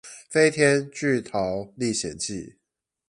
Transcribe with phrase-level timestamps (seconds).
[0.31, 2.55] 飛天巨桃歷險記